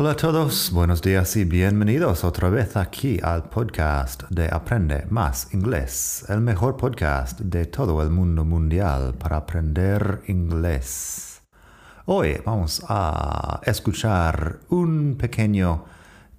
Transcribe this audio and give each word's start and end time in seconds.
Hola 0.00 0.12
a 0.12 0.16
todos, 0.16 0.70
buenos 0.72 1.02
días 1.02 1.36
y 1.36 1.44
bienvenidos 1.44 2.24
otra 2.24 2.48
vez 2.48 2.74
aquí 2.74 3.20
al 3.22 3.50
podcast 3.50 4.22
de 4.30 4.48
Aprende 4.50 5.04
Más 5.10 5.52
Inglés, 5.52 6.24
el 6.30 6.40
mejor 6.40 6.78
podcast 6.78 7.38
de 7.40 7.66
todo 7.66 8.02
el 8.02 8.08
mundo 8.08 8.46
mundial 8.46 9.12
para 9.18 9.36
aprender 9.36 10.22
inglés. 10.26 11.42
Hoy 12.06 12.40
vamos 12.46 12.82
a 12.88 13.60
escuchar 13.66 14.60
un 14.70 15.18
pequeño 15.18 15.84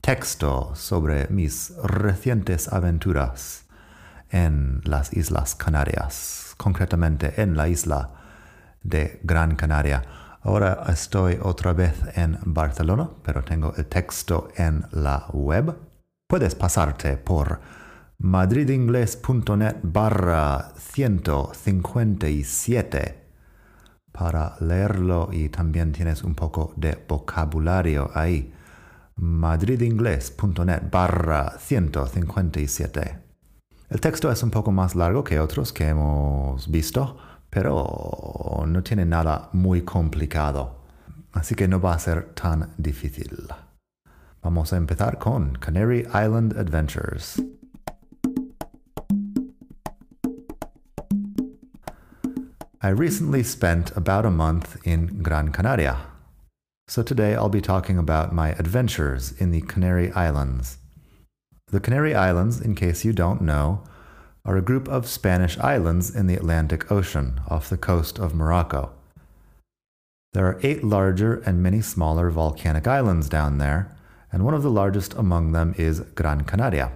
texto 0.01 0.71
sobre 0.73 1.27
mis 1.27 1.71
recientes 1.83 2.67
aventuras 2.67 3.67
en 4.31 4.81
las 4.85 5.13
Islas 5.13 5.53
Canarias, 5.53 6.55
concretamente 6.57 7.39
en 7.39 7.55
la 7.55 7.67
isla 7.67 8.09
de 8.81 9.19
Gran 9.21 9.55
Canaria. 9.55 10.01
Ahora 10.43 10.85
estoy 10.89 11.37
otra 11.39 11.73
vez 11.73 11.93
en 12.15 12.39
Barcelona, 12.45 13.11
pero 13.23 13.43
tengo 13.43 13.75
el 13.77 13.85
texto 13.85 14.47
en 14.55 14.83
la 14.91 15.27
web. 15.33 15.77
Puedes 16.27 16.55
pasarte 16.55 17.15
por 17.17 17.61
madridingles.net 18.17 19.75
barra 19.83 20.73
157 20.77 23.21
para 24.11 24.55
leerlo 24.61 25.29
y 25.31 25.49
también 25.49 25.91
tienes 25.91 26.23
un 26.23 26.33
poco 26.33 26.73
de 26.75 26.97
vocabulario 27.07 28.09
ahí. 28.15 28.51
madridingles.net 29.17 30.89
barra 30.89 31.53
157. 31.59 33.19
El 33.89 34.01
texto 34.01 34.31
es 34.31 34.41
un 34.41 34.49
poco 34.49 34.71
más 34.71 34.95
largo 34.95 35.23
que 35.23 35.39
otros 35.39 35.71
que 35.71 35.87
hemos 35.87 36.71
visto 36.71 37.15
pero 37.51 38.63
no 38.65 38.81
tiene 38.81 39.05
nada 39.05 39.49
muy 39.53 39.81
complicado. 39.81 40.77
Así 41.33 41.55
que 41.55 41.67
no 41.67 41.79
va 41.79 41.93
a 41.93 41.99
ser 41.99 42.33
tan 42.33 42.73
difícil. 42.77 43.47
Vamos 44.41 44.73
a 44.73 44.77
empezar 44.77 45.19
con 45.19 45.57
Canary 45.57 46.05
Island 46.13 46.57
Adventures. 46.57 47.39
I 52.81 52.89
recently 52.89 53.43
spent 53.43 53.95
about 53.95 54.25
a 54.25 54.31
month 54.31 54.77
in 54.83 55.21
Gran 55.21 55.51
Canaria. 55.51 55.97
So 56.87 57.03
today 57.03 57.35
I'll 57.35 57.49
be 57.49 57.61
talking 57.61 57.99
about 57.99 58.33
my 58.33 58.53
adventures 58.57 59.33
in 59.39 59.51
the 59.51 59.61
Canary 59.61 60.11
Islands. 60.13 60.79
The 61.67 61.79
Canary 61.79 62.15
Islands, 62.15 62.59
in 62.59 62.75
case 62.75 63.05
you 63.05 63.13
don't 63.13 63.41
know, 63.41 63.83
are 64.43 64.57
a 64.57 64.61
group 64.61 64.87
of 64.87 65.07
Spanish 65.07 65.57
islands 65.59 66.15
in 66.15 66.27
the 66.27 66.35
Atlantic 66.35 66.91
Ocean 66.91 67.39
off 67.47 67.69
the 67.69 67.77
coast 67.77 68.17
of 68.17 68.33
Morocco. 68.33 68.91
There 70.33 70.47
are 70.47 70.59
eight 70.63 70.83
larger 70.83 71.35
and 71.45 71.61
many 71.61 71.81
smaller 71.81 72.29
volcanic 72.29 72.87
islands 72.87 73.29
down 73.29 73.57
there, 73.57 73.95
and 74.31 74.43
one 74.43 74.53
of 74.53 74.63
the 74.63 74.71
largest 74.71 75.13
among 75.13 75.51
them 75.51 75.75
is 75.77 75.99
Gran 76.15 76.45
Canaria. 76.45 76.91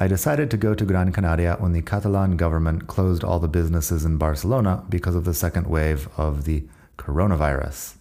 I 0.00 0.08
decided 0.08 0.50
to 0.50 0.56
go 0.56 0.74
to 0.74 0.84
Gran 0.84 1.12
Canaria 1.12 1.56
when 1.60 1.72
the 1.72 1.82
Catalan 1.82 2.36
government 2.36 2.88
closed 2.88 3.22
all 3.22 3.38
the 3.38 3.46
businesses 3.46 4.04
in 4.04 4.16
Barcelona 4.16 4.82
because 4.88 5.14
of 5.14 5.24
the 5.24 5.34
second 5.34 5.68
wave 5.68 6.08
of 6.16 6.44
the 6.44 6.64
coronavirus. 6.98 7.94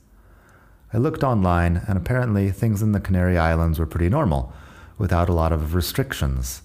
I 0.92 0.98
looked 0.98 1.24
online, 1.24 1.84
and 1.88 1.98
apparently 1.98 2.50
things 2.50 2.82
in 2.82 2.94
the 2.94 3.00
Canary 3.00 3.38
Islands 3.38 3.78
were 3.78 3.86
pretty 3.86 4.10
normal, 4.10 4.54
without 4.98 5.30
a 5.30 5.34
lot 5.34 5.52
of 5.52 5.76
restrictions. 5.76 6.64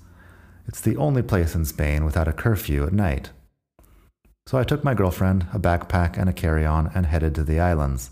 It's 0.69 0.83
the 0.83 0.99
only 0.99 1.23
place 1.23 1.55
in 1.55 1.65
Spain 1.65 2.05
without 2.05 2.29
a 2.29 2.33
curfew 2.33 2.87
at 2.87 2.93
night. 2.93 3.31
So 4.47 4.59
I 4.59 4.65
took 4.65 4.85
my 4.85 4.95
girlfriend, 4.95 5.47
a 5.53 5.59
backpack, 5.59 6.19
and 6.19 6.29
a 6.29 6.33
carry 6.33 6.67
on 6.67 6.91
and 6.95 7.07
headed 7.07 7.35
to 7.35 7.45
the 7.45 7.59
islands. 7.59 8.11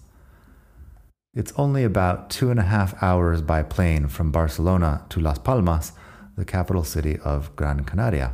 It's 1.34 1.52
only 1.56 1.84
about 1.84 2.30
two 2.30 2.50
and 2.50 2.58
a 2.58 2.64
half 2.64 3.00
hours 3.02 3.42
by 3.42 3.62
plane 3.62 4.08
from 4.08 4.32
Barcelona 4.32 5.04
to 5.10 5.20
Las 5.20 5.38
Palmas, 5.38 5.92
the 6.34 6.46
capital 6.46 6.82
city 6.82 7.18
of 7.18 7.54
Gran 7.56 7.84
Canaria. 7.84 8.32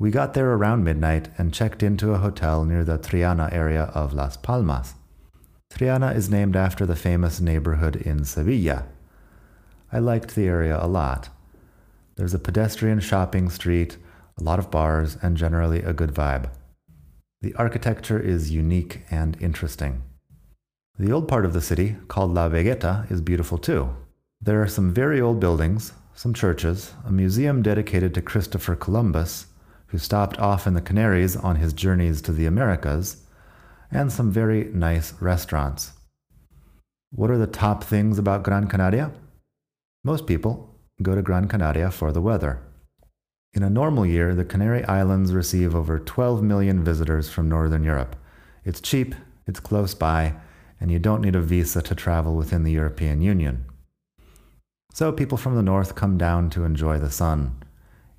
We 0.00 0.10
got 0.10 0.34
there 0.34 0.52
around 0.52 0.82
midnight 0.82 1.28
and 1.38 1.54
checked 1.54 1.82
into 1.82 2.12
a 2.12 2.18
hotel 2.18 2.64
near 2.64 2.84
the 2.84 2.98
Triana 2.98 3.52
area 3.52 3.84
of 3.94 4.12
Las 4.12 4.36
Palmas. 4.36 4.94
Triana 5.72 6.14
is 6.14 6.28
named 6.28 6.56
after 6.56 6.86
the 6.86 6.96
famous 6.96 7.40
neighborhood 7.40 7.94
in 7.94 8.24
Sevilla. 8.24 8.86
I 9.92 10.00
liked 10.00 10.34
the 10.34 10.46
area 10.46 10.78
a 10.80 10.86
lot. 10.88 11.28
There's 12.18 12.34
a 12.34 12.38
pedestrian 12.40 12.98
shopping 12.98 13.48
street, 13.48 13.96
a 14.40 14.42
lot 14.42 14.58
of 14.58 14.72
bars, 14.72 15.16
and 15.22 15.36
generally 15.36 15.82
a 15.82 15.92
good 15.92 16.12
vibe. 16.12 16.50
The 17.42 17.54
architecture 17.54 18.18
is 18.18 18.50
unique 18.50 19.02
and 19.08 19.40
interesting. 19.40 20.02
The 20.98 21.12
old 21.12 21.28
part 21.28 21.44
of 21.44 21.52
the 21.52 21.60
city, 21.60 21.96
called 22.08 22.34
La 22.34 22.48
Vegeta, 22.48 23.08
is 23.08 23.20
beautiful 23.20 23.56
too. 23.56 23.94
There 24.40 24.60
are 24.60 24.66
some 24.66 24.92
very 24.92 25.20
old 25.20 25.38
buildings, 25.38 25.92
some 26.12 26.34
churches, 26.34 26.92
a 27.06 27.12
museum 27.12 27.62
dedicated 27.62 28.14
to 28.14 28.20
Christopher 28.20 28.74
Columbus, 28.74 29.46
who 29.86 29.98
stopped 29.98 30.40
off 30.40 30.66
in 30.66 30.74
the 30.74 30.80
Canaries 30.80 31.36
on 31.36 31.54
his 31.54 31.72
journeys 31.72 32.20
to 32.22 32.32
the 32.32 32.46
Americas, 32.46 33.18
and 33.92 34.10
some 34.10 34.32
very 34.32 34.64
nice 34.74 35.12
restaurants. 35.20 35.92
What 37.12 37.30
are 37.30 37.38
the 37.38 37.46
top 37.46 37.84
things 37.84 38.18
about 38.18 38.42
Gran 38.42 38.66
Canaria? 38.66 39.12
Most 40.02 40.26
people, 40.26 40.67
go 41.02 41.14
to 41.14 41.22
Gran 41.22 41.48
Canaria 41.48 41.90
for 41.90 42.12
the 42.12 42.20
weather. 42.20 42.60
In 43.54 43.62
a 43.62 43.70
normal 43.70 44.04
year, 44.04 44.34
the 44.34 44.44
Canary 44.44 44.84
Islands 44.84 45.32
receive 45.32 45.74
over 45.74 45.98
12 45.98 46.42
million 46.42 46.84
visitors 46.84 47.30
from 47.30 47.48
Northern 47.48 47.82
Europe. 47.84 48.16
It's 48.64 48.80
cheap, 48.80 49.14
it's 49.46 49.60
close 49.60 49.94
by, 49.94 50.34
and 50.80 50.90
you 50.90 50.98
don't 50.98 51.22
need 51.22 51.34
a 51.34 51.40
visa 51.40 51.82
to 51.82 51.94
travel 51.94 52.36
within 52.36 52.62
the 52.62 52.72
European 52.72 53.22
Union. 53.22 53.64
So 54.92 55.12
people 55.12 55.38
from 55.38 55.56
the 55.56 55.62
north 55.62 55.94
come 55.94 56.18
down 56.18 56.50
to 56.50 56.64
enjoy 56.64 56.98
the 56.98 57.10
sun. 57.10 57.62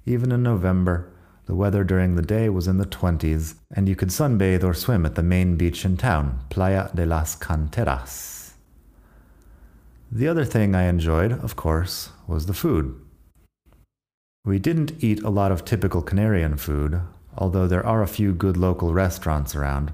Even 0.06 0.32
in 0.32 0.44
November, 0.44 1.12
the 1.46 1.56
weather 1.56 1.84
during 1.84 2.16
the 2.16 2.22
day 2.22 2.50
was 2.50 2.68
in 2.68 2.78
the 2.78 2.86
20s, 2.86 3.56
and 3.76 3.90
you 3.90 3.96
could 3.96 4.10
sunbathe 4.10 4.64
or 4.64 4.74
swim 4.74 5.06
at 5.06 5.16
the 5.16 5.24
main 5.24 5.56
beach 5.56 5.84
in 5.84 5.98
town, 5.98 6.40
Playa 6.50 6.90
de 6.96 7.06
las 7.06 7.36
Canteras. 7.36 8.39
The 10.12 10.28
other 10.28 10.44
thing 10.44 10.74
I 10.74 10.84
enjoyed, 10.84 11.32
of 11.32 11.56
course, 11.56 12.10
was 12.26 12.48
the 12.48 12.54
food. 12.54 13.00
We 14.44 14.58
didn't 14.58 15.04
eat 15.04 15.22
a 15.22 15.30
lot 15.30 15.52
of 15.52 15.64
typical 15.64 16.02
Canarian 16.02 16.60
food, 16.60 17.02
although 17.38 17.68
there 17.68 17.86
are 17.86 18.02
a 18.02 18.08
few 18.08 18.34
good 18.34 18.58
local 18.58 18.92
restaurants 18.92 19.56
around. 19.56 19.94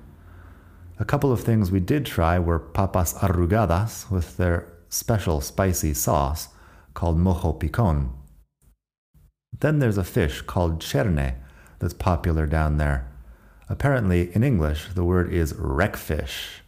A 0.99 1.05
couple 1.05 1.33
of 1.33 1.41
things 1.41 1.69
we 1.69 1.81
did 1.81 2.05
try 2.05 2.39
were 2.39 2.59
papas 2.59 3.13
arrugadas 3.15 4.09
with 4.09 4.37
their 4.37 4.71
special 4.87 5.41
spicy 5.41 5.93
sauce 5.93 6.47
called 6.93 7.17
mojo 7.17 7.59
picon. 7.59 8.13
Then 9.59 9.79
there's 9.79 9.97
a 9.97 10.05
fish 10.05 10.41
called 10.41 10.79
cherne 10.79 11.35
that's 11.79 11.93
popular 11.93 12.45
down 12.45 12.77
there. 12.77 13.11
Apparently, 13.67 14.33
in 14.33 14.43
English, 14.43 14.87
the 14.93 15.03
word 15.03 15.33
is 15.33 15.53
wreckfish. 15.53 16.61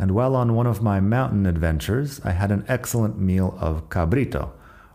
And 0.00 0.12
while 0.12 0.34
on 0.34 0.54
one 0.54 0.66
of 0.66 0.80
my 0.82 0.98
mountain 0.98 1.44
adventures, 1.44 2.22
I 2.24 2.30
had 2.30 2.50
an 2.50 2.64
excellent 2.68 3.18
meal 3.18 3.54
of 3.60 3.90
cabrito, 3.90 4.48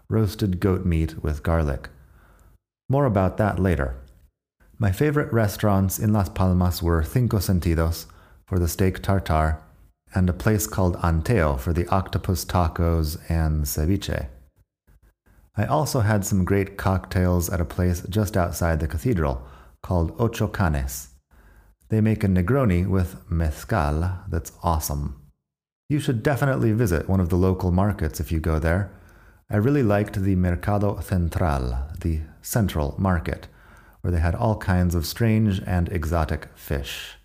roasted 0.09 0.59
goat 0.59 0.83
meat 0.83 1.21
with 1.21 1.43
garlic. 1.43 1.89
More 2.89 3.05
about 3.05 3.37
that 3.37 3.59
later. 3.59 3.97
My 4.79 4.91
favorite 4.91 5.31
restaurants 5.31 5.99
in 5.99 6.11
Las 6.11 6.29
Palmas 6.29 6.81
were 6.81 7.03
Cinco 7.03 7.37
Sentidos 7.37 8.07
for 8.47 8.57
the 8.57 8.67
steak 8.67 9.03
tartare 9.03 9.61
and 10.15 10.27
a 10.27 10.33
place 10.33 10.65
called 10.65 10.97
Anteo 10.97 11.59
for 11.59 11.71
the 11.71 11.87
octopus 11.89 12.43
tacos 12.43 13.19
and 13.29 13.65
ceviche. 13.65 14.25
I 15.55 15.65
also 15.65 15.99
had 15.99 16.25
some 16.25 16.45
great 16.45 16.77
cocktails 16.77 17.47
at 17.51 17.61
a 17.61 17.65
place 17.65 18.01
just 18.09 18.35
outside 18.35 18.79
the 18.79 18.87
cathedral 18.87 19.45
called 19.83 20.15
Ocho 20.19 20.47
Canes. 20.47 21.09
They 21.89 22.01
make 22.01 22.23
a 22.23 22.27
Negroni 22.27 22.87
with 22.87 23.29
mezcal 23.29 24.19
that's 24.27 24.51
awesome. 24.63 25.21
You 25.87 25.99
should 25.99 26.23
definitely 26.23 26.71
visit 26.71 27.07
one 27.07 27.19
of 27.19 27.29
the 27.29 27.35
local 27.35 27.71
markets 27.71 28.19
if 28.19 28.31
you 28.31 28.39
go 28.39 28.57
there. 28.57 28.91
I 29.51 29.57
really 29.57 29.83
liked 29.83 30.23
the 30.23 30.35
Mercado 30.35 30.99
Central, 31.01 31.77
the 32.01 32.21
central 32.41 32.95
market, 32.97 33.47
where 34.01 34.11
they 34.11 34.19
had 34.19 34.33
all 34.33 34.57
kinds 34.57 34.95
of 34.95 35.05
strange 35.05 35.61
and 35.67 35.87
exotic 35.89 36.47
fish. 36.55 37.17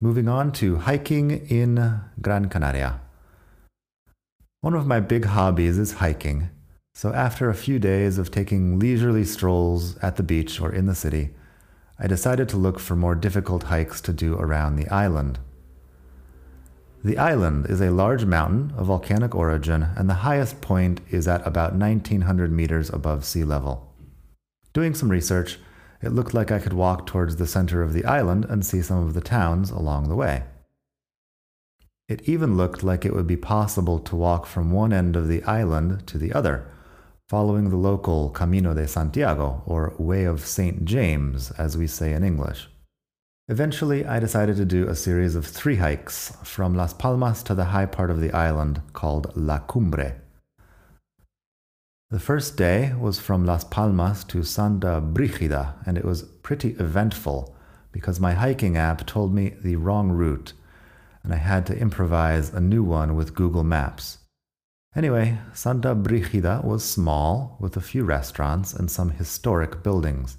Moving 0.00 0.28
on 0.28 0.52
to 0.52 0.76
hiking 0.76 1.30
in 1.30 2.00
Gran 2.20 2.48
Canaria. 2.48 3.00
One 4.60 4.74
of 4.74 4.86
my 4.86 5.00
big 5.00 5.24
hobbies 5.24 5.76
is 5.76 5.94
hiking, 5.94 6.50
so 6.94 7.12
after 7.12 7.50
a 7.50 7.54
few 7.54 7.80
days 7.80 8.16
of 8.16 8.30
taking 8.30 8.78
leisurely 8.78 9.24
strolls 9.24 9.98
at 9.98 10.14
the 10.14 10.22
beach 10.22 10.60
or 10.60 10.72
in 10.72 10.86
the 10.86 10.94
city, 10.94 11.34
I 11.98 12.06
decided 12.06 12.48
to 12.48 12.56
look 12.56 12.80
for 12.80 12.96
more 12.96 13.14
difficult 13.14 13.64
hikes 13.64 14.00
to 14.02 14.12
do 14.12 14.36
around 14.36 14.76
the 14.76 14.88
island. 14.88 15.38
The 17.04 17.18
island 17.18 17.66
is 17.68 17.80
a 17.80 17.90
large 17.90 18.24
mountain 18.24 18.72
of 18.76 18.86
volcanic 18.86 19.34
origin, 19.34 19.88
and 19.96 20.08
the 20.08 20.24
highest 20.24 20.60
point 20.60 21.02
is 21.10 21.28
at 21.28 21.46
about 21.46 21.74
1900 21.74 22.50
meters 22.50 22.90
above 22.90 23.24
sea 23.24 23.44
level. 23.44 23.92
Doing 24.72 24.94
some 24.94 25.10
research, 25.10 25.58
it 26.02 26.12
looked 26.12 26.34
like 26.34 26.50
I 26.50 26.58
could 26.58 26.72
walk 26.72 27.06
towards 27.06 27.36
the 27.36 27.46
center 27.46 27.82
of 27.82 27.92
the 27.92 28.04
island 28.04 28.46
and 28.46 28.64
see 28.64 28.82
some 28.82 29.06
of 29.06 29.14
the 29.14 29.20
towns 29.20 29.70
along 29.70 30.08
the 30.08 30.16
way. 30.16 30.44
It 32.08 32.22
even 32.28 32.56
looked 32.56 32.82
like 32.82 33.04
it 33.04 33.14
would 33.14 33.26
be 33.26 33.36
possible 33.36 33.98
to 34.00 34.16
walk 34.16 34.46
from 34.46 34.70
one 34.70 34.92
end 34.92 35.14
of 35.14 35.28
the 35.28 35.42
island 35.44 36.06
to 36.08 36.18
the 36.18 36.32
other, 36.32 36.66
following 37.34 37.68
the 37.68 37.76
local 37.76 38.30
Camino 38.30 38.72
de 38.74 38.86
Santiago, 38.86 39.60
or 39.66 39.92
Way 39.98 40.22
of 40.22 40.46
St. 40.46 40.84
James, 40.84 41.50
as 41.58 41.76
we 41.76 41.88
say 41.88 42.12
in 42.12 42.22
English. 42.22 42.68
Eventually, 43.48 44.06
I 44.06 44.20
decided 44.20 44.54
to 44.58 44.64
do 44.64 44.86
a 44.86 44.94
series 44.94 45.34
of 45.34 45.44
three 45.44 45.74
hikes 45.74 46.36
from 46.44 46.76
Las 46.76 46.94
Palmas 46.94 47.42
to 47.42 47.56
the 47.56 47.70
high 47.74 47.86
part 47.86 48.12
of 48.12 48.20
the 48.20 48.30
island 48.30 48.82
called 48.92 49.32
La 49.34 49.58
Cumbre. 49.58 50.14
The 52.12 52.20
first 52.20 52.56
day 52.56 52.94
was 52.96 53.18
from 53.18 53.44
Las 53.44 53.64
Palmas 53.64 54.22
to 54.26 54.44
Santa 54.44 55.00
Brigida, 55.00 55.74
and 55.84 55.98
it 55.98 56.04
was 56.04 56.22
pretty 56.44 56.76
eventful 56.78 57.52
because 57.90 58.20
my 58.20 58.34
hiking 58.34 58.76
app 58.76 59.08
told 59.08 59.34
me 59.34 59.56
the 59.60 59.74
wrong 59.74 60.12
route, 60.12 60.52
and 61.24 61.34
I 61.34 61.38
had 61.38 61.66
to 61.66 61.76
improvise 61.76 62.54
a 62.54 62.60
new 62.60 62.84
one 62.84 63.16
with 63.16 63.34
Google 63.34 63.64
Maps. 63.64 64.18
Anyway, 64.96 65.38
Santa 65.52 65.92
Brigida 65.92 66.60
was 66.62 66.84
small, 66.84 67.56
with 67.58 67.76
a 67.76 67.80
few 67.80 68.04
restaurants 68.04 68.72
and 68.72 68.88
some 68.88 69.10
historic 69.10 69.82
buildings. 69.82 70.36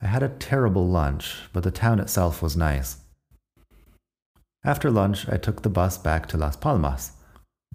I 0.00 0.06
had 0.06 0.22
a 0.22 0.30
terrible 0.30 0.88
lunch, 0.88 1.34
but 1.52 1.62
the 1.62 1.70
town 1.70 2.00
itself 2.00 2.40
was 2.40 2.56
nice. 2.56 2.98
After 4.64 4.90
lunch, 4.90 5.28
I 5.28 5.36
took 5.36 5.60
the 5.60 5.68
bus 5.68 5.98
back 5.98 6.26
to 6.28 6.38
Las 6.38 6.56
Palmas, 6.56 7.12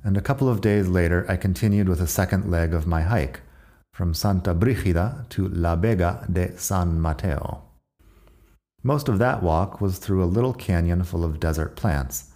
and 0.03 0.17
a 0.17 0.21
couple 0.21 0.49
of 0.49 0.59
days 0.59 0.87
later, 0.87 1.23
I 1.29 1.37
continued 1.37 1.87
with 1.87 2.01
a 2.01 2.07
second 2.07 2.49
leg 2.49 2.73
of 2.73 2.87
my 2.87 3.03
hike, 3.03 3.41
from 3.93 4.15
Santa 4.15 4.55
Brigida 4.55 5.27
to 5.29 5.47
La 5.49 5.75
Vega 5.75 6.25
de 6.31 6.57
San 6.57 6.99
Mateo. 6.99 7.61
Most 8.81 9.07
of 9.07 9.19
that 9.19 9.43
walk 9.43 9.79
was 9.79 9.99
through 9.99 10.23
a 10.23 10.25
little 10.25 10.53
canyon 10.53 11.03
full 11.03 11.23
of 11.23 11.39
desert 11.39 11.75
plants, 11.75 12.31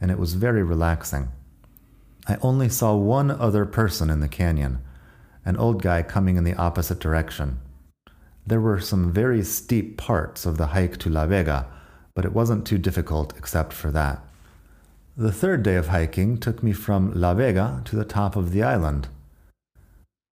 and 0.00 0.10
it 0.10 0.20
was 0.20 0.34
very 0.34 0.62
relaxing. 0.62 1.32
I 2.26 2.36
only 2.42 2.68
saw 2.68 2.94
one 2.94 3.30
other 3.30 3.64
person 3.64 4.10
in 4.10 4.20
the 4.20 4.28
canyon, 4.28 4.80
an 5.44 5.56
old 5.56 5.82
guy 5.82 6.02
coming 6.02 6.36
in 6.36 6.44
the 6.44 6.54
opposite 6.54 6.98
direction. 6.98 7.60
There 8.46 8.60
were 8.60 8.80
some 8.80 9.12
very 9.12 9.42
steep 9.42 9.96
parts 9.96 10.44
of 10.44 10.56
the 10.56 10.68
hike 10.68 10.98
to 10.98 11.10
La 11.10 11.26
Vega, 11.26 11.66
but 12.14 12.24
it 12.24 12.32
wasn't 12.32 12.66
too 12.66 12.78
difficult 12.78 13.36
except 13.36 13.72
for 13.72 13.90
that. 13.92 14.22
The 15.16 15.32
third 15.32 15.62
day 15.62 15.76
of 15.76 15.88
hiking 15.88 16.38
took 16.38 16.62
me 16.62 16.72
from 16.72 17.12
La 17.14 17.34
Vega 17.34 17.82
to 17.86 17.96
the 17.96 18.04
top 18.04 18.36
of 18.36 18.52
the 18.52 18.62
island. 18.62 19.08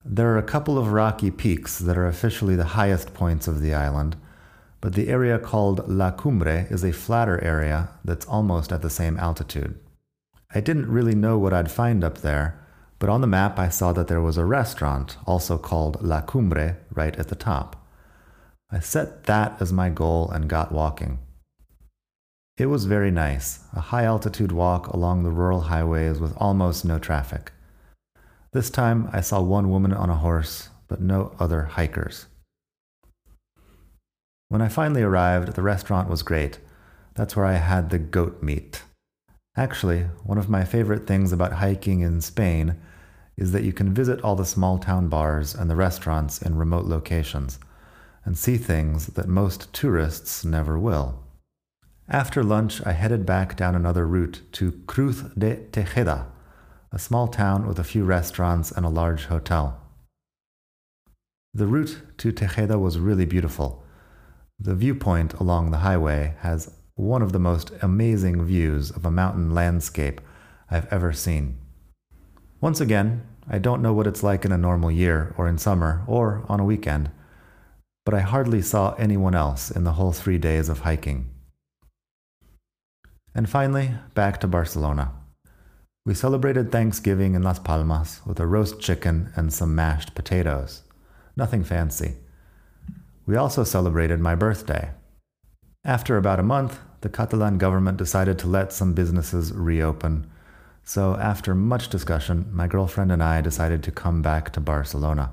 There 0.03 0.33
are 0.33 0.37
a 0.37 0.43
couple 0.43 0.77
of 0.77 0.91
rocky 0.91 1.31
peaks 1.31 1.79
that 1.79 1.97
are 1.97 2.07
officially 2.07 2.55
the 2.55 2.75
highest 2.77 3.13
points 3.13 3.47
of 3.47 3.61
the 3.61 3.73
island, 3.73 4.15
but 4.81 4.93
the 4.93 5.07
area 5.07 5.39
called 5.39 5.89
La 5.89 6.11
Cumbre 6.11 6.67
is 6.69 6.83
a 6.83 6.91
flatter 6.91 7.43
area 7.43 7.89
that's 8.03 8.27
almost 8.27 8.71
at 8.71 8.81
the 8.81 8.89
same 8.89 9.17
altitude. 9.17 9.79
I 10.53 10.61
didn't 10.61 10.91
really 10.91 11.15
know 11.15 11.37
what 11.37 11.53
I'd 11.53 11.71
find 11.71 12.03
up 12.03 12.19
there, 12.19 12.59
but 12.99 13.09
on 13.09 13.21
the 13.21 13.27
map 13.27 13.59
I 13.59 13.69
saw 13.69 13.91
that 13.93 14.07
there 14.07 14.21
was 14.21 14.37
a 14.37 14.45
restaurant, 14.45 15.17
also 15.25 15.57
called 15.57 16.01
La 16.01 16.21
Cumbre, 16.21 16.77
right 16.93 17.15
at 17.17 17.27
the 17.27 17.35
top. 17.35 17.85
I 18.71 18.79
set 18.79 19.25
that 19.25 19.61
as 19.61 19.73
my 19.73 19.89
goal 19.89 20.29
and 20.29 20.49
got 20.49 20.71
walking. 20.71 21.19
It 22.57 22.67
was 22.67 22.85
very 22.85 23.11
nice, 23.11 23.59
a 23.75 23.81
high 23.81 24.05
altitude 24.05 24.51
walk 24.51 24.87
along 24.87 25.23
the 25.23 25.31
rural 25.31 25.61
highways 25.61 26.19
with 26.19 26.33
almost 26.37 26.85
no 26.85 26.99
traffic. 26.99 27.51
This 28.53 28.69
time 28.69 29.09
I 29.11 29.19
saw 29.19 29.41
one 29.41 29.69
woman 29.69 29.93
on 29.93 30.09
a 30.09 30.15
horse, 30.15 30.69
but 30.87 31.01
no 31.01 31.35
other 31.37 31.63
hikers. 31.63 32.27
When 34.47 34.61
I 34.61 34.69
finally 34.69 35.01
arrived, 35.01 35.53
the 35.53 35.61
restaurant 35.61 36.09
was 36.09 36.23
great. 36.23 36.59
That's 37.15 37.35
where 37.35 37.45
I 37.45 37.53
had 37.53 37.89
the 37.89 37.99
goat 37.99 38.41
meat. 38.41 38.83
Actually, 39.57 40.01
one 40.23 40.37
of 40.37 40.49
my 40.49 40.65
favorite 40.65 41.07
things 41.07 41.31
about 41.31 41.53
hiking 41.53 42.01
in 42.01 42.19
Spain 42.19 42.75
is 43.37 43.51
that 43.51 43.63
you 43.63 43.71
can 43.71 43.93
visit 43.93 44.21
all 44.21 44.35
the 44.35 44.45
small 44.45 44.77
town 44.77 45.07
bars 45.07 45.55
and 45.55 45.69
the 45.69 45.75
restaurants 45.75 46.41
in 46.41 46.57
remote 46.57 46.85
locations 46.85 47.59
and 48.25 48.37
see 48.37 48.57
things 48.57 49.07
that 49.07 49.27
most 49.27 49.71
tourists 49.71 50.43
never 50.43 50.77
will. 50.77 51.23
After 52.09 52.43
lunch, 52.43 52.85
I 52.85 52.91
headed 52.91 53.25
back 53.25 53.55
down 53.55 53.75
another 53.75 54.05
route 54.05 54.41
to 54.53 54.81
Cruz 54.87 55.21
de 55.37 55.55
Tejeda, 55.71 56.27
a 56.91 56.99
small 56.99 57.27
town 57.27 57.67
with 57.67 57.79
a 57.79 57.83
few 57.83 58.03
restaurants 58.03 58.71
and 58.71 58.85
a 58.85 58.89
large 58.89 59.25
hotel. 59.25 59.81
The 61.53 61.67
route 61.67 62.01
to 62.17 62.31
Tejeda 62.31 62.77
was 62.79 62.99
really 62.99 63.25
beautiful. 63.25 63.83
The 64.59 64.75
viewpoint 64.75 65.33
along 65.35 65.71
the 65.71 65.77
highway 65.77 66.35
has 66.39 66.71
one 66.95 67.21
of 67.21 67.33
the 67.33 67.39
most 67.39 67.71
amazing 67.81 68.43
views 68.45 68.89
of 68.89 69.05
a 69.05 69.11
mountain 69.11 69.53
landscape 69.53 70.21
I've 70.71 70.91
ever 70.91 71.11
seen. 71.11 71.57
Once 72.61 72.79
again, 72.79 73.27
I 73.49 73.59
don't 73.59 73.81
know 73.81 73.93
what 73.93 74.07
it's 74.07 74.23
like 74.23 74.45
in 74.45 74.51
a 74.51 74.57
normal 74.57 74.89
year, 74.89 75.35
or 75.37 75.47
in 75.47 75.57
summer, 75.57 76.03
or 76.07 76.45
on 76.47 76.59
a 76.59 76.65
weekend, 76.65 77.11
but 78.05 78.13
I 78.13 78.21
hardly 78.21 78.61
saw 78.61 78.93
anyone 78.95 79.35
else 79.35 79.69
in 79.69 79.83
the 79.83 79.93
whole 79.93 80.13
three 80.13 80.37
days 80.37 80.69
of 80.69 80.79
hiking. 80.79 81.29
And 83.35 83.49
finally, 83.49 83.91
back 84.13 84.39
to 84.39 84.47
Barcelona. 84.47 85.11
We 86.05 86.13
celebrated 86.13 86.71
Thanksgiving 86.71 87.35
in 87.35 87.43
Las 87.43 87.59
Palmas 87.59 88.21
with 88.25 88.39
a 88.39 88.47
roast 88.47 88.79
chicken 88.79 89.33
and 89.35 89.51
some 89.51 89.75
mashed 89.75 90.15
potatoes. 90.15 90.83
Nothing 91.35 91.63
fancy. 91.63 92.15
We 93.25 93.35
also 93.35 93.63
celebrated 93.63 94.19
my 94.19 94.35
birthday. 94.35 94.91
After 95.85 96.17
about 96.17 96.39
a 96.39 96.43
month, 96.43 96.79
the 97.01 97.09
Catalan 97.09 97.59
government 97.59 97.97
decided 97.97 98.39
to 98.39 98.47
let 98.47 98.73
some 98.73 98.93
businesses 98.93 99.53
reopen. 99.53 100.27
So, 100.83 101.15
after 101.15 101.53
much 101.53 101.89
discussion, 101.89 102.49
my 102.51 102.65
girlfriend 102.65 103.11
and 103.11 103.21
I 103.21 103.41
decided 103.41 103.83
to 103.83 103.91
come 103.91 104.23
back 104.23 104.51
to 104.53 104.59
Barcelona. 104.59 105.31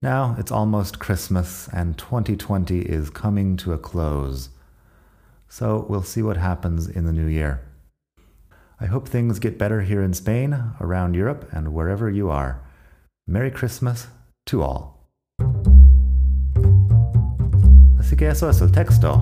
Now 0.00 0.36
it's 0.38 0.52
almost 0.52 1.00
Christmas 1.00 1.68
and 1.72 1.98
2020 1.98 2.80
is 2.80 3.10
coming 3.10 3.56
to 3.56 3.72
a 3.72 3.78
close. 3.78 4.50
So 5.48 5.86
we'll 5.88 6.02
see 6.02 6.22
what 6.22 6.36
happens 6.36 6.86
in 6.86 7.06
the 7.06 7.12
new 7.12 7.26
year. 7.26 7.62
I 8.78 8.86
hope 8.86 9.08
things 9.08 9.38
get 9.38 9.58
better 9.58 9.80
here 9.80 10.02
in 10.02 10.12
Spain, 10.12 10.74
around 10.80 11.14
Europe, 11.14 11.48
and 11.50 11.72
wherever 11.72 12.10
you 12.10 12.30
are. 12.30 12.60
Merry 13.26 13.50
Christmas 13.50 14.06
to 14.46 14.62
all. 14.62 15.08
Así 18.06 18.14
que 18.14 18.28
eso 18.28 18.48
es 18.48 18.60
el 18.60 18.70
texto. 18.70 19.20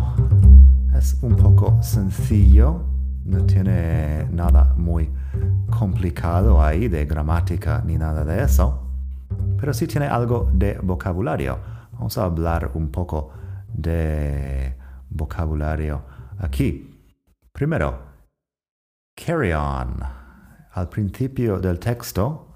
Es 0.94 1.16
un 1.22 1.36
poco 1.36 1.82
sencillo, 1.82 2.84
no 3.24 3.46
tiene 3.46 4.28
nada 4.30 4.74
muy 4.76 5.10
complicado 5.70 6.62
ahí 6.62 6.88
de 6.88 7.06
gramática 7.06 7.82
ni 7.82 7.96
nada 7.96 8.26
de 8.26 8.42
eso, 8.42 8.86
pero 9.58 9.72
sí 9.72 9.86
tiene 9.86 10.06
algo 10.06 10.50
de 10.52 10.78
vocabulario. 10.82 11.58
Vamos 11.92 12.18
a 12.18 12.24
hablar 12.24 12.72
un 12.74 12.90
poco 12.90 13.30
de 13.72 14.76
vocabulario 15.08 16.02
aquí. 16.40 17.00
Primero, 17.54 18.00
carry 19.16 19.54
on. 19.54 19.96
Al 20.74 20.90
principio 20.90 21.58
del 21.58 21.78
texto 21.78 22.52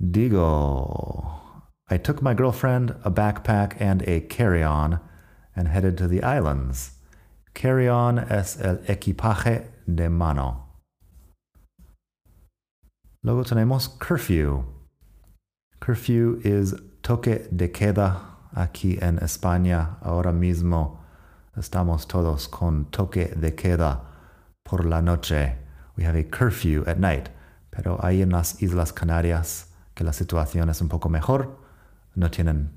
digo, 0.00 1.62
I 1.88 1.98
took 2.00 2.22
my 2.22 2.34
girlfriend, 2.34 2.96
a 3.04 3.10
backpack, 3.10 3.80
and 3.80 4.02
a 4.08 4.26
carry 4.26 4.64
on 4.64 4.98
and 5.54 5.68
headed 5.68 5.96
to 5.98 6.08
the 6.08 6.22
islands. 6.22 6.92
Carry 7.54 7.88
on 7.88 8.18
es 8.18 8.56
el 8.56 8.78
equipaje 8.88 9.66
de 9.86 10.08
mano. 10.08 10.66
Luego 13.22 13.44
tenemos 13.44 13.88
curfew. 13.98 14.64
Curfew 15.80 16.40
is 16.44 16.74
toque 17.02 17.48
de 17.50 17.68
queda 17.68 18.20
aquí 18.56 18.98
en 19.02 19.18
España. 19.18 19.98
Ahora 20.02 20.32
mismo 20.32 20.98
estamos 21.56 22.06
todos 22.06 22.48
con 22.48 22.86
toque 22.86 23.34
de 23.36 23.54
queda 23.54 24.00
por 24.64 24.84
la 24.84 25.00
noche. 25.00 25.56
We 25.96 26.04
have 26.04 26.16
a 26.16 26.24
curfew 26.24 26.84
at 26.86 26.98
night. 26.98 27.28
Pero 27.70 27.98
ahí 28.02 28.22
en 28.22 28.30
las 28.30 28.62
Islas 28.62 28.92
Canarias, 28.92 29.68
que 29.94 30.04
la 30.04 30.12
situación 30.12 30.70
es 30.70 30.80
un 30.80 30.88
poco 30.88 31.08
mejor, 31.08 31.58
no 32.14 32.30
tienen 32.30 32.70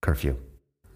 curfew. 0.00 0.47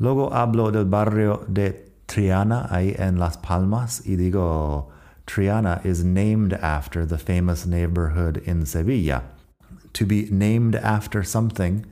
Luego 0.03 0.35
hablo 0.35 0.73
del 0.73 0.87
barrio 0.87 1.45
de 1.47 1.93
Triana, 2.09 2.67
ahí 2.73 2.93
en 2.99 3.21
Las 3.21 3.37
Palmas, 3.37 4.03
y 4.05 4.17
digo, 4.17 4.91
Triana 5.29 5.81
is 5.85 6.03
named 6.03 6.55
after 6.55 7.07
the 7.07 7.19
famous 7.19 7.65
neighborhood 7.65 8.39
in 8.39 8.67
Sevilla. 8.67 9.23
To 9.93 10.05
be 10.05 10.27
named 10.29 10.75
after 10.75 11.23
something 11.23 11.87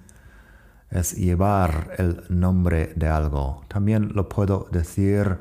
es 0.91 1.13
llevar 1.13 1.95
el 2.01 2.25
nombre 2.29 2.93
de 2.99 3.07
algo. 3.07 3.63
También 3.69 4.13
lo 4.17 4.25
puedo 4.25 4.69
decir, 4.73 5.39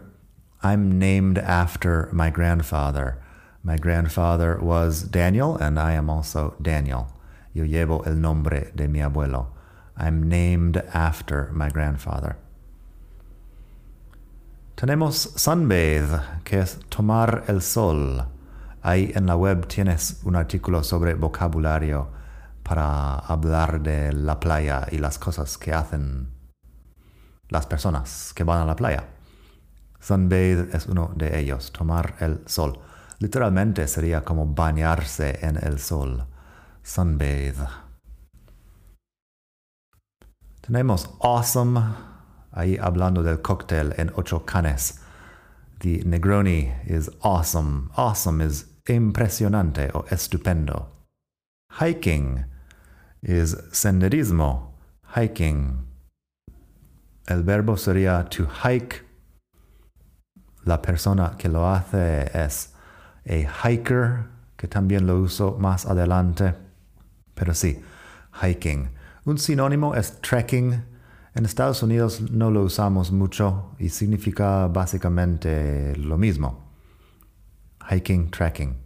I'm 0.61 0.99
named 0.99 1.39
after 1.39 2.07
my 2.11 2.29
grandfather. 2.29 3.17
My 3.63 3.77
grandfather 3.77 4.59
was 4.61 5.01
Daniel, 5.01 5.57
and 5.57 5.79
I 5.79 5.93
am 5.93 6.07
also 6.07 6.53
Daniel. 6.61 7.07
Yo 7.51 7.63
llevo 7.63 8.05
el 8.05 8.13
nombre 8.13 8.71
de 8.75 8.87
mi 8.87 8.99
abuelo. 8.99 9.47
I'm 9.97 10.29
named 10.29 10.77
after 10.93 11.49
my 11.51 11.69
grandfather. 11.69 12.37
Tenemos 14.79 15.33
sunbathe, 15.35 16.21
que 16.45 16.61
es 16.61 16.79
tomar 16.87 17.43
el 17.47 17.61
sol. 17.61 18.25
Ahí 18.81 19.11
en 19.13 19.25
la 19.25 19.35
web 19.35 19.67
tienes 19.67 20.21
un 20.23 20.37
artículo 20.37 20.85
sobre 20.85 21.15
vocabulario 21.15 22.07
para 22.63 23.15
hablar 23.15 23.81
de 23.81 24.13
la 24.13 24.39
playa 24.39 24.87
y 24.89 24.97
las 24.99 25.19
cosas 25.19 25.57
que 25.57 25.73
hacen 25.73 26.29
las 27.49 27.67
personas 27.67 28.31
que 28.33 28.45
van 28.45 28.61
a 28.61 28.65
la 28.65 28.77
playa. 28.77 29.03
Sunbathe 29.99 30.69
es 30.71 30.85
uno 30.85 31.11
de 31.13 31.37
ellos, 31.37 31.73
tomar 31.73 32.15
el 32.21 32.47
sol. 32.47 32.79
Literalmente 33.19 33.85
sería 33.85 34.23
como 34.23 34.45
bañarse 34.45 35.45
en 35.45 35.57
el 35.57 35.81
sol. 35.81 36.25
Sunbathe. 36.83 37.67
Tenemos 40.61 41.09
awesome 41.19 42.08
ahí 42.51 42.77
hablando 42.77 43.23
del 43.23 43.41
cóctel 43.41 43.93
en 43.97 44.11
ocho 44.15 44.45
canes. 44.45 44.99
The 45.79 46.03
Negroni 46.03 46.73
is 46.85 47.09
awesome. 47.21 47.89
Awesome 47.95 48.41
is 48.41 48.65
impresionante 48.87 49.89
o 49.93 50.03
estupendo. 50.09 50.87
Hiking 51.79 52.45
is 53.21 53.55
senderismo. 53.71 54.73
Hiking. 55.15 55.85
El 57.27 57.43
verbo 57.43 57.77
sería 57.77 58.29
to 58.29 58.45
hike. 58.45 59.05
La 60.65 60.81
persona 60.81 61.35
que 61.37 61.47
lo 61.47 61.65
hace 61.65 62.29
es 62.33 62.73
a 63.25 63.47
hiker, 63.63 64.27
que 64.57 64.67
también 64.67 65.07
lo 65.07 65.19
uso 65.19 65.57
más 65.57 65.85
adelante. 65.85 66.55
Pero 67.35 67.53
sí, 67.53 67.81
hiking. 68.41 68.89
Un 69.25 69.37
sinónimo 69.37 69.95
es 69.95 70.19
trekking 70.21 70.83
en 71.35 71.45
Estados 71.45 71.83
Unidos 71.83 72.21
no 72.31 72.49
lo 72.49 72.63
usamos 72.63 73.11
mucho 73.11 73.71
y 73.77 73.89
significa 73.89 74.67
básicamente 74.67 75.95
lo 75.95 76.17
mismo. 76.17 76.69
Hiking, 77.89 78.29
trekking. 78.31 78.77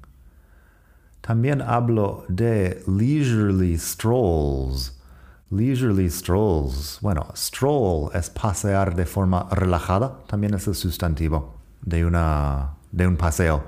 También 1.21 1.61
hablo 1.61 2.25
de 2.27 2.83
leisurely 2.85 3.77
strolls. 3.77 4.99
Leisurely 5.49 6.09
strolls. 6.09 6.99
Bueno, 7.01 7.27
stroll 7.33 8.09
es 8.13 8.29
pasear 8.29 8.95
de 8.95 9.05
forma 9.05 9.47
relajada. 9.51 10.19
También 10.27 10.53
es 10.53 10.67
el 10.67 10.75
sustantivo 10.75 11.61
de, 11.81 12.05
una, 12.05 12.75
de 12.91 13.07
un 13.07 13.15
paseo 13.15 13.63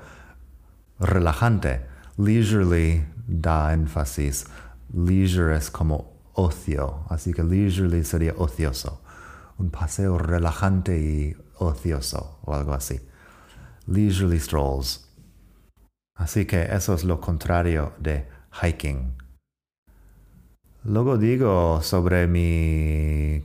relajante. 1.00 1.86
Leisurely 2.18 3.06
da 3.26 3.72
énfasis. 3.72 4.46
Leisure 4.92 5.56
es 5.56 5.70
como 5.70 6.15
ocio, 6.36 7.04
así 7.08 7.32
que 7.32 7.42
leisurely 7.42 8.04
sería 8.04 8.34
ocioso, 8.36 9.00
un 9.58 9.70
paseo 9.70 10.18
relajante 10.18 10.98
y 10.98 11.36
ocioso 11.58 12.38
o 12.44 12.54
algo 12.54 12.74
así. 12.74 13.00
Leisurely 13.86 14.38
strolls. 14.38 15.08
Así 16.14 16.46
que 16.46 16.62
eso 16.62 16.94
es 16.94 17.04
lo 17.04 17.20
contrario 17.20 17.92
de 17.98 18.26
hiking. 18.62 19.14
Luego 20.84 21.18
digo 21.18 21.80
sobre 21.82 22.26
mi 22.26 23.42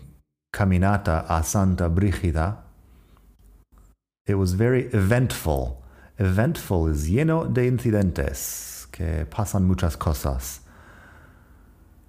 caminata 0.53 1.21
a 1.21 1.43
Santa 1.43 1.87
Brígida. 1.87 2.65
It 4.27 4.35
was 4.35 4.55
very 4.55 4.89
eventful. 4.93 5.77
Eventful 6.17 6.91
es 6.91 7.07
lleno 7.07 7.45
de 7.45 7.67
incidentes, 7.67 8.87
que 8.91 9.25
pasan 9.25 9.65
muchas 9.65 9.97
cosas 9.97 10.60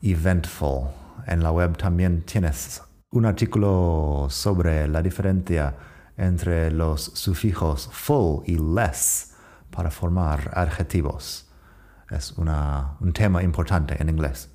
eventful. 0.03 0.91
En 1.27 1.43
la 1.43 1.53
web 1.53 1.77
también 1.77 2.23
tienes 2.23 2.83
un 3.13 3.27
artículo 3.27 4.27
sobre 4.29 4.89
la 4.89 5.03
diferencia 5.03 5.75
entre 6.17 6.71
los 6.71 7.03
sufijos 7.15 7.89
full 7.93 8.43
y 8.47 8.57
less 8.57 9.35
para 9.71 9.91
formar 9.91 10.51
adjetivos. 10.55 11.49
Es 12.11 12.33
una, 12.33 12.97
un 13.01 13.13
tema 13.13 13.43
importante 13.43 13.97
en 14.01 14.09
inglés. 14.09 14.51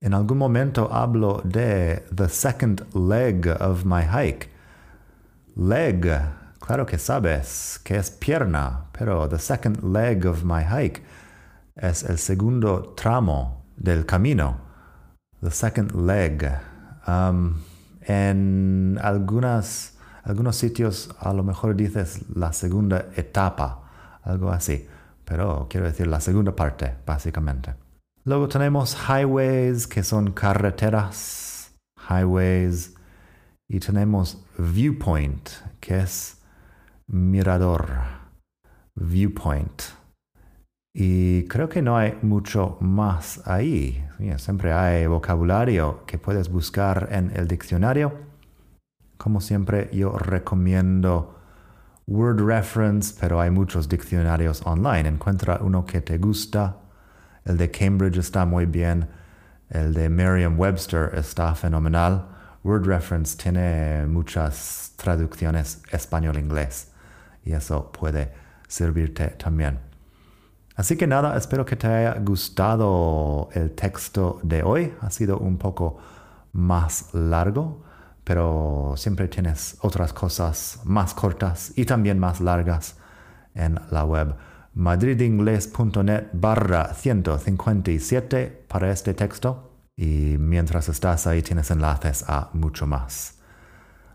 En 0.00 0.14
algún 0.14 0.38
momento 0.38 0.88
hablo 0.92 1.42
de 1.44 2.06
the 2.14 2.28
second 2.28 2.82
leg 2.94 3.46
of 3.60 3.84
my 3.84 4.02
hike. 4.02 4.48
Leg, 5.56 6.06
claro 6.58 6.86
que 6.86 6.96
sabes 6.96 7.78
que 7.84 7.96
es 7.96 8.10
pierna, 8.10 8.86
pero 8.92 9.28
the 9.28 9.38
second 9.38 9.82
leg 9.82 10.24
of 10.24 10.42
my 10.42 10.62
hike 10.62 11.02
es 11.76 12.02
el 12.02 12.16
segundo 12.16 12.94
tramo 12.96 13.59
del 13.80 14.06
camino, 14.06 14.58
the 15.42 15.50
second 15.50 15.92
leg. 15.92 16.48
Um, 17.06 17.56
en 18.02 18.98
algunas, 19.02 19.98
algunos 20.22 20.56
sitios 20.56 21.10
a 21.18 21.32
lo 21.32 21.42
mejor 21.42 21.74
dices 21.74 22.24
la 22.34 22.52
segunda 22.52 23.06
etapa, 23.16 24.20
algo 24.22 24.50
así, 24.50 24.86
pero 25.24 25.66
quiero 25.68 25.86
decir 25.86 26.06
la 26.06 26.20
segunda 26.20 26.54
parte, 26.54 26.94
básicamente. 27.06 27.74
Luego 28.24 28.48
tenemos 28.48 28.96
highways, 29.08 29.86
que 29.86 30.02
son 30.02 30.32
carreteras, 30.32 31.72
highways, 32.08 32.94
y 33.66 33.80
tenemos 33.80 34.44
viewpoint, 34.58 35.48
que 35.80 36.00
es 36.00 36.38
mirador, 37.06 37.88
viewpoint. 38.94 39.99
Y 40.92 41.46
creo 41.46 41.68
que 41.68 41.82
no 41.82 41.96
hay 41.96 42.18
mucho 42.22 42.76
más 42.80 43.46
ahí. 43.46 44.04
Siempre 44.38 44.72
hay 44.72 45.06
vocabulario 45.06 46.04
que 46.04 46.18
puedes 46.18 46.48
buscar 46.48 47.08
en 47.12 47.30
el 47.36 47.46
diccionario. 47.46 48.12
Como 49.16 49.40
siempre, 49.40 49.88
yo 49.92 50.18
recomiendo 50.18 51.38
Word 52.06 52.44
Reference, 52.44 53.14
pero 53.20 53.40
hay 53.40 53.50
muchos 53.50 53.88
diccionarios 53.88 54.62
online. 54.66 55.08
Encuentra 55.08 55.60
uno 55.62 55.86
que 55.86 56.00
te 56.00 56.18
gusta. 56.18 56.78
El 57.44 57.56
de 57.56 57.70
Cambridge 57.70 58.18
está 58.18 58.44
muy 58.44 58.66
bien. 58.66 59.08
El 59.68 59.94
de 59.94 60.08
Merriam-Webster 60.08 61.12
está 61.14 61.54
fenomenal. 61.54 62.26
Word 62.64 62.86
Reference 62.86 63.36
tiene 63.36 64.06
muchas 64.06 64.92
traducciones 64.96 65.82
español-inglés 65.92 66.90
y 67.44 67.52
eso 67.52 67.92
puede 67.92 68.32
servirte 68.66 69.28
también. 69.28 69.89
Así 70.80 70.96
que 70.96 71.06
nada, 71.06 71.36
espero 71.36 71.66
que 71.66 71.76
te 71.76 71.86
haya 71.86 72.18
gustado 72.20 73.50
el 73.52 73.72
texto 73.72 74.40
de 74.42 74.62
hoy. 74.62 74.94
Ha 75.02 75.10
sido 75.10 75.36
un 75.36 75.58
poco 75.58 75.98
más 76.54 77.12
largo, 77.12 77.82
pero 78.24 78.94
siempre 78.96 79.28
tienes 79.28 79.76
otras 79.82 80.14
cosas 80.14 80.80
más 80.84 81.12
cortas 81.12 81.74
y 81.76 81.84
también 81.84 82.18
más 82.18 82.40
largas 82.40 82.96
en 83.54 83.78
la 83.90 84.06
web 84.06 84.34
madridingles.net 84.72 86.28
barra 86.32 86.94
157 86.94 88.64
para 88.66 88.90
este 88.90 89.12
texto 89.12 89.74
y 89.94 90.38
mientras 90.38 90.88
estás 90.88 91.26
ahí 91.26 91.42
tienes 91.42 91.70
enlaces 91.70 92.24
a 92.26 92.48
mucho 92.54 92.86
más. 92.86 93.34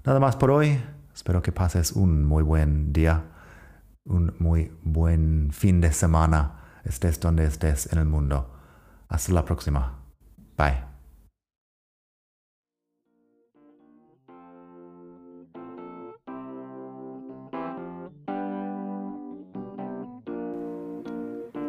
Nada 0.03 0.19
más 0.19 0.35
por 0.35 0.49
hoy. 0.49 0.81
Espero 1.13 1.43
que 1.43 1.51
pases 1.51 1.91
un 1.91 2.25
muy 2.25 2.41
buen 2.41 2.91
día, 2.91 3.23
un 4.05 4.35
muy 4.39 4.71
buen 4.83 5.51
fin 5.51 5.81
de 5.81 5.91
semana, 5.91 6.59
estés 6.83 7.19
donde 7.19 7.45
estés 7.45 7.91
en 7.91 7.99
el 7.99 8.05
mundo. 8.05 8.51
Hasta 9.09 9.33
la 9.33 9.43
próxima. 9.43 9.99
Bye. 10.57 10.95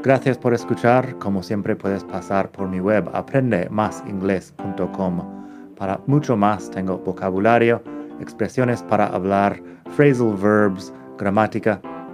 Gracias 0.07 0.39
por 0.39 0.55
escuchar. 0.55 1.19
Como 1.19 1.43
siempre 1.43 1.75
puedes 1.75 2.05
pasar 2.05 2.53
por 2.53 2.69
mi 2.69 2.79
web 2.79 3.11
aprendemasingles.com. 3.13 5.75
Para 5.77 6.01
mucho 6.07 6.37
más 6.37 6.71
tengo 6.71 6.99
vocabulario, 6.99 7.83
expresiones 8.21 8.85
para 8.85 9.07
hablar, 9.07 9.61
phrasal 9.97 10.37
verbs, 10.37 10.95
gramática, 11.19 11.81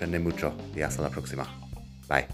aprende 0.00 0.18
mucho 0.18 0.54
y 0.74 0.80
hasta 0.80 1.02
la 1.02 1.10
próxima. 1.10 1.46
Bye. 2.08 2.26